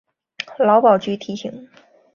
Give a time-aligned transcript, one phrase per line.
[0.57, 1.69] 劳保局提醒